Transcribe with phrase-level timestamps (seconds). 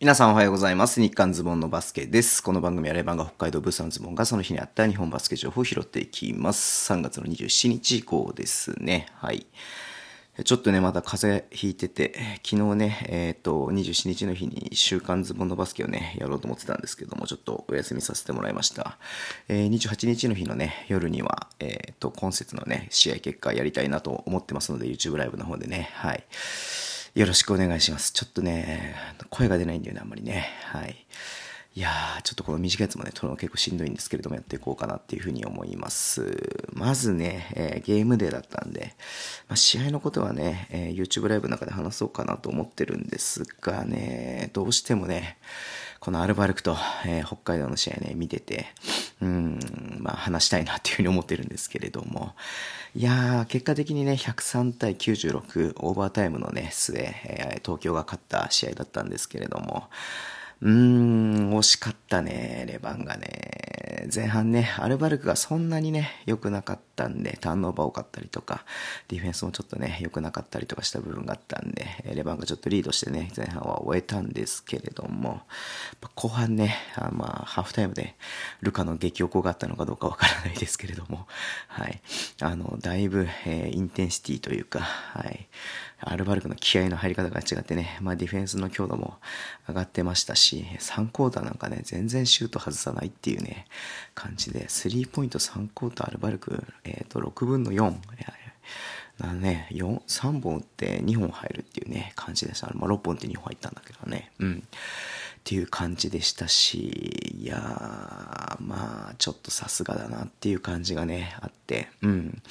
[0.00, 1.00] 皆さんおはようございます。
[1.00, 2.40] 日刊ズボンのバスケです。
[2.40, 6.92] この番組はレバンが北海道ブースのズボンがその日にあった日本バスケ情報を拾っていきます。
[6.92, 9.08] 3月の27日以降ですね。
[9.16, 9.48] はい。
[10.44, 12.14] ちょっとね、まだ風邪ひいてて、
[12.44, 18.98] 昨日ね、えっ、と、27日の日に週刊ズボンのバスケをね、やろうと思ってたんですけども、ちょっとお休みさせてもらいました。
[19.48, 26.22] えー28日の日のね、夜には、えっ、と、今節のね、試合結果やりたいなと思ってますので、YouTube ライブの方でね、はい。
[27.18, 28.12] よろしくお願いします。
[28.12, 28.94] ちょっとね、
[29.28, 30.50] 声が出ないんだよね、あんまりね。
[30.66, 31.04] はい。
[31.74, 36.64] いやー、ちょっとこの短いやつもね、撮るの結構しんどいんですけれども、やっていこうかなっていうふうに思います。
[36.72, 38.94] まずね、えーゲームデーだったんで、
[39.48, 45.38] まあ、試合のことはね、えー YouTube ライブの中で話そうかなと思ってるんですがね、どうしてもね、
[45.98, 48.66] このアルバルクと、えー北海道の試合ね、見てて、
[49.20, 49.58] うん、
[50.00, 52.34] まあ話したいなっていうふうに思ってるんですけれども、
[52.94, 59.88] いやー、結果的にね、103対96、オーバータイムのね、末、えー東京が勝った試合だったんですけれども、
[60.60, 64.08] うーん、惜しかったね、レバンがね。
[64.14, 68.64] 前半ね、アルバルクがそんなにね、良くなかったんで、ターンオーバー多かったりとか、
[69.08, 75.42] ディフェンスもちょっとね、良くなかったりとかした部分があったんで、レバンがちょっとリードしてね、前半は終えたんですけれども、
[76.14, 78.16] 後半ね、あまあ、ハーフタイムで、
[78.60, 81.26] ルカの激おこがあったのかどうかわからないですけれども、
[81.68, 82.00] はい。
[82.40, 85.48] あの、だいぶ、えーインテンシティというか、はい。
[86.00, 89.18] アルバルクの気合の入り方が違ってね、まあディフェンスの強度も
[89.68, 93.66] 上がってましたし、3クォーターなんかね、全然シュート外さないっていうね、
[94.14, 97.94] 感じで、スリーポイント3クォーターアルバルク、えっ、と、6分の4、
[99.18, 102.70] なね、4、3本打って2本入るっていうね、感じでした。
[102.74, 104.30] まあ6本って2本入ったんだけどね。
[104.38, 104.62] うん。
[105.38, 112.42] っていう感じでしたし、いやー、まあ、ちょっとさすがだなっていう感じがね、あって、うん。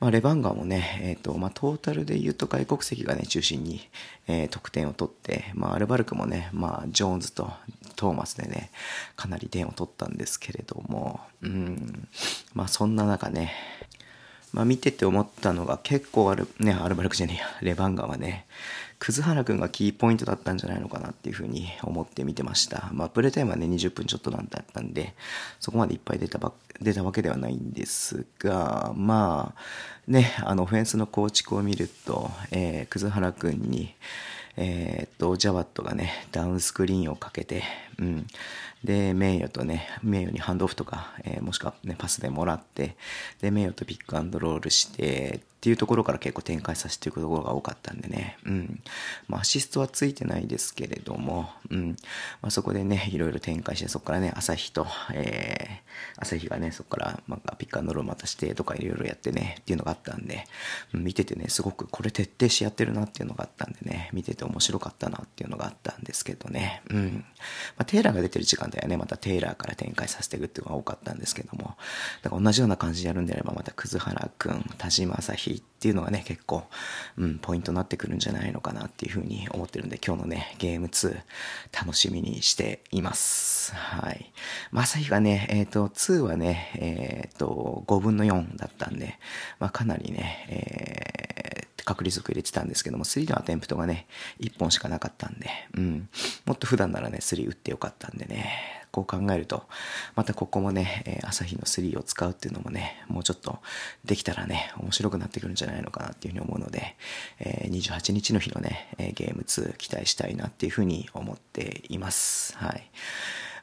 [0.00, 3.88] まあ、レバンガーもね、えっ、と、まあ、トータルで言うと外国籍がね、中心に、
[4.28, 7.52] えー得点を取って、まあ、アルバルクもね、まあ、ジョーンズと
[7.96, 8.70] トーマスでね、
[9.16, 12.08] かなり点を取ったんですけれども、うん。
[12.54, 13.52] まあ、そんな中ね、
[14.52, 18.46] まあ見てて思ったのが結構ある、ね、アルバルクじゃねえや、レバンガはね、
[19.04, 22.88] 葛原くんがキーポイントだったんじゃないのかなっていうふうに思って見てました。
[22.92, 25.14] まあプレイタイムはね、20分ちょっとなんだったんで、
[25.58, 29.60] そこまでいっぱい出たば、出たわけではないんですが、まあ、
[30.06, 33.92] ね、あの、オフェンスの構築を見ると、えー、葛原くんに、
[34.56, 37.62] えーっと、ジャワットがね、ダウンスクリーンをかけて、
[37.98, 38.26] うん。
[38.84, 42.96] で、名誉とね、名誉にハンドオフとか、えーもしくはね、パスでもらって、
[43.40, 48.82] で、名誉とピックアンドロールして、っていうところから結構展開させていくところが多かったんでね、うん。
[49.28, 51.96] まあ、アシストはついてないですけれども、うん。
[52.40, 60.46] まあ、そこでね、いろいろ展開して、そこからね、朝日と、えー、朝日がね、そこから、まあ、ピックアンドロールまたしてとかいろいろやってね、っていうのがあったんで、
[60.94, 67.24] うん見ててね、すごくこれ徹底しやってるなっていうのがあったんでね、見てて面白かったなっていうのがあったんですけどね、うん。
[67.76, 71.76] まあ、テイラーが出てる時間帯はね、またテイラーから展開させていくっていうのが多かったんですけども、
[72.22, 76.64] だから同じような感じでやるんであれば、また葛原くん、田島朝日っていうのがね、結構、
[77.16, 81.16] うん、ポイントになってくるんじゃないのかなっていうふうに思ってるんで、今日のね、ゲーム2、
[81.72, 83.74] 楽しみにしています。
[83.74, 84.32] はい。
[84.70, 89.18] まさひがね、えっ、と、2はね、えっ、と、5分の4だったんで、
[89.58, 91.22] まあ、かなりね、えー
[91.84, 94.06] 確率を入れてたんですけども、3のアテンプトがね、
[94.40, 96.08] 1本しかなかったんで、うん。
[96.46, 99.64] もっと普段ならね、3打ってよかったんでね、こう考えると、
[100.14, 103.58] またここもね、え朝日の3を使うっていうのもね、もうちょっと
[104.04, 106.94] できたらね、面白くなってくるんじゃないのかなっていうふうに思うので、
[107.40, 112.56] えー28日の日のね、えゲーム2期待したいなっていうふうに思っています。
[112.58, 112.90] はい。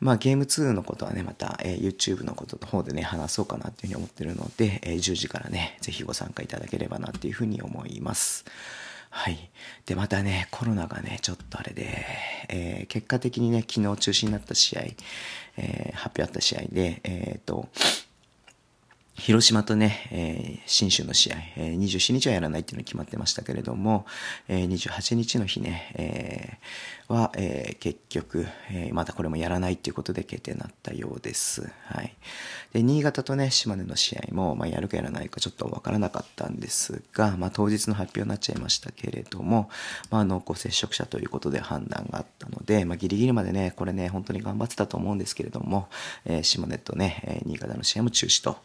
[0.00, 8.46] まあゲーム2のことはね、また、えー YouTube のことの方でね、話そうかなっていうふうに思ってるので、えー10時からね、ぜひご参加いただければなっていうふうに思います。
[9.10, 9.50] はい。
[9.86, 12.04] で、またね、コロナがね、ちょっとあれで、
[12.48, 14.82] えー結果的にね、昨日中止になった試合、
[15.56, 17.68] えー発表あった試合で、えっ、と、
[19.18, 24.06] 広島とね、えー新州の試合、えー27日はやらないっていうのが決まってましたけれども、
[24.48, 31.68] えー28日の日ね、えーは、えー結局、えーまたこれもやらないっていうことで決定になったようです。
[31.86, 32.14] はい。
[32.72, 39.70] で、新潟とね、島根の試合も、まあ、やるかやらないかちょっとわからなかったんですが、まあ、当日の発表になっちゃいましたけれども、
[40.10, 45.88] まあ、濃厚接触者ということで判断があったので、まあ、ギリギリまでね、これね、本当に頑張ってたと思うんですけれども、
[46.24, 48.58] えー島根とね、えー新潟の試合も中止と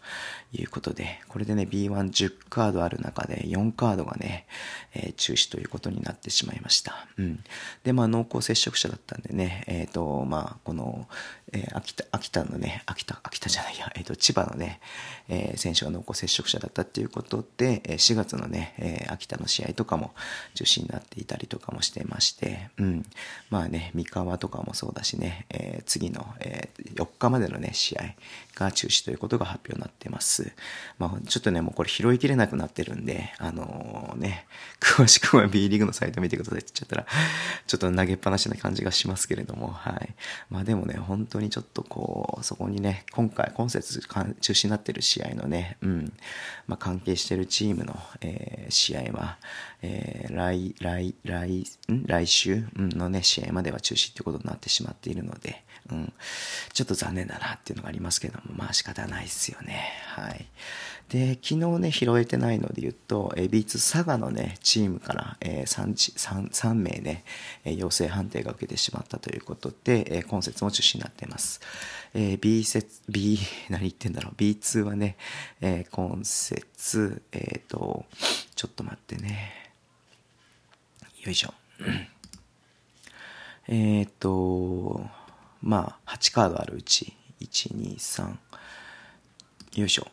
[0.53, 4.45] いうことで、これでね、B110 カードある中で4カードがね、
[4.93, 7.07] えー、中止ということになってしまいました。
[7.17, 7.43] うん。
[7.83, 11.07] で、まあ、濃厚接触者だったんでね、えっ、ー、と、まあ、この、
[11.53, 14.79] えー、秋田、秋田のね、秋田、秋田じゃないや、えっ、と、千葉のね、
[15.29, 20.13] え選手が濃厚接触者だったっていうことでえ、4月のね、え秋田の試合とかも
[20.55, 23.05] 中止になっていたりとかもしてまして、うん。
[23.49, 28.15] まあね、三河とかもそうだしね、え次の、え4日までのね、試合
[28.55, 30.51] が中止ということが発表になってます。
[30.97, 34.45] まあ、ちょっとね、もうこれ拾いきれなくなってるんで、あのー、ね、
[34.79, 37.05] 詳しくは B リーグのサイト見てくださいって言っちゃったら、
[37.67, 40.13] ちょっと投げっぱなしな感じがしますけれども、はい。
[40.49, 46.13] まあでもね、本当にちょっとこう、そこにね、今回、今節中止になってる試合のね、うん、
[46.67, 49.37] まあ関係してるチームの、えー、試合は、
[49.81, 52.05] えー、来、来、来、ん？
[52.05, 52.63] 来週？
[52.75, 56.13] のね、試合までは中止ってことになってしまっているので、うん、
[56.71, 59.91] ちょっと残念だなっていうのがありますけども、まあ仕方ないですよね。
[60.07, 60.45] はい。
[61.09, 67.23] で、昨日ね、拾えてないので言うと、え B2 佐賀のね、チームから、えー、3, 3, 3名ね、
[67.65, 71.59] え陽性判定が受けてしまったということで、え今節も中止になっています。
[72.13, 73.39] えー、B 節、B、
[73.69, 75.17] 何言ってんだろう、B2 はね、
[75.61, 78.05] えー、今節、えっ、ー、と、
[78.55, 79.73] ちょっと待ってね。
[81.23, 81.53] よいしょ。
[83.67, 85.09] えっと、
[85.61, 88.37] まあ、8カードあるうち、1、2、3、
[89.79, 90.07] よいしょ。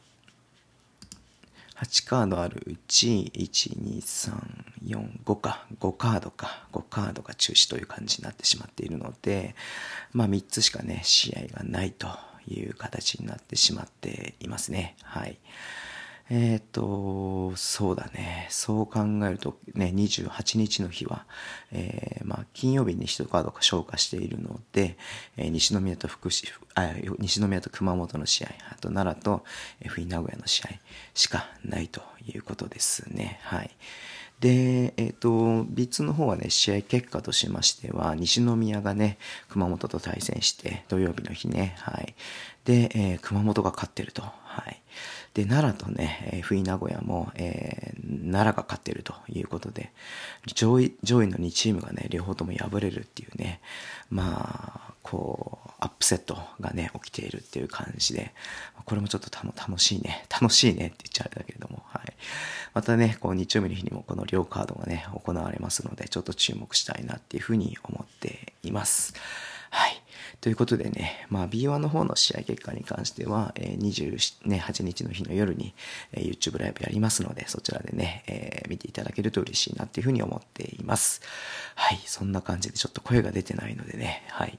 [1.77, 9.55] 8カードあるうち、1、2、3、4、5か、5カードか、5カードが中止という感じになってしまっているので、
[10.13, 12.09] まあ3つしかね、試合がないと
[12.49, 14.97] いう形になってしまっていますね。
[15.03, 15.39] はい。
[16.33, 18.47] えっ、ー、と、そうだね。
[18.51, 21.27] そう考えると、ね、28日の日は、
[21.73, 24.97] えー、まあ、金曜日に1カードが消化しているので、
[25.37, 26.47] えー、西宮と福祉、
[26.77, 29.45] あ、西宮と熊本の試合、あと奈良と、
[29.81, 30.69] え、冬名古屋の試合
[31.15, 33.41] しかないということですね。
[33.43, 33.71] はい。
[34.41, 35.31] で、えっ、ー、と、
[35.65, 39.19] B2 の方はね、試合結果としましては、西宮がね、
[39.51, 42.15] 熊本と対戦して、土曜日の日ね、はい。
[42.65, 44.23] で、えー、熊本が勝ってると。
[44.23, 44.81] はい。
[45.35, 49.93] で、奈良とね、えー、冬名古屋も、えー、奈良が勝ってるということで、
[50.47, 53.61] 上位、上位の2チームがね、両方とも敗れるっていうね、
[54.11, 58.33] まあ、こう、アップセットがね、起きているっていう感じで、
[58.85, 61.60] これもちょっと楽しいね、楽しいねって言っちゃうだけれども、はい。
[62.75, 69.15] またね、こう日曜日の日にもこの両カードがね、行われますので、ちょっと注目したいなっていうふうに思っています。
[69.71, 70.03] はい。
[70.41, 75.75] ということでね、まあ B1 の方の試合結果に関しては、えー、28日の日の夜に、
[76.13, 81.21] えー、YouTube ライブやりますので、そちらでね、えー、見ていただけると嬉しいなっていうふうに思っています。
[81.75, 84.59] はい、そんな感じでちょっと声が出てないのでね、はい。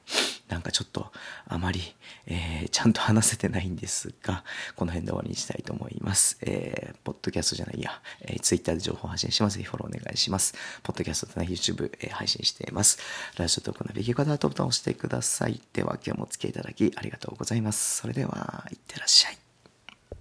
[0.51, 1.11] なんかちょっと
[1.47, 1.79] あまり、
[2.27, 4.43] えー、ちゃんと話せてないんですが、
[4.75, 6.37] この辺で終わりにしたいと思います。
[6.41, 9.57] えー、ポッドキャストじゃないや、えー、Twitter で情報発信します。
[9.57, 10.53] ぜひフォローお願いします。
[10.83, 12.99] ポッドキャストとね、YouTube、えー、配信しています。
[13.37, 15.61] ラジオトークのビギ方はボタンを押してください。
[15.71, 18.01] では今日もお付き合いいただきありがとうございます。
[18.01, 19.40] それでは、いってらっしゃい。